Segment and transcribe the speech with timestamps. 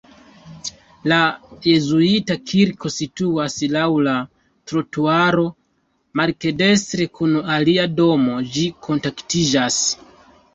[1.11, 1.17] La
[1.65, 4.15] jezuita kirko situas laŭ la
[4.71, 5.45] trotuaro,
[6.21, 9.79] maldekstre kun alia domo ĝi kontaktiĝas.